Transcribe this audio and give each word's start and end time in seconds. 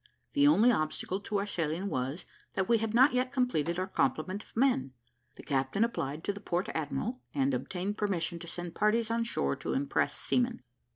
The 0.33 0.47
only 0.47 0.71
obstacle 0.71 1.19
to 1.19 1.37
our 1.37 1.45
sailing 1.45 1.87
was, 1.87 2.25
that 2.55 2.67
we 2.67 2.79
had 2.79 2.95
not 2.95 3.13
yet 3.13 3.31
completed 3.31 3.77
our 3.77 3.85
complement 3.85 4.41
of 4.43 4.57
men. 4.57 4.93
The 5.35 5.43
captain 5.43 5.83
applied 5.83 6.23
to 6.23 6.33
the 6.33 6.39
port 6.39 6.69
admiral, 6.69 7.21
and 7.35 7.53
obtained 7.53 7.99
permission 7.99 8.39
to 8.39 8.47
send 8.47 8.73
parties 8.73 9.11
on 9.11 9.23
shore 9.25 9.55
to 9.57 9.73
impress 9.73 10.15
seamen. 10.17 10.63